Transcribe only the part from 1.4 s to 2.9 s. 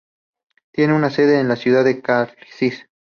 la ciudad de Calcis.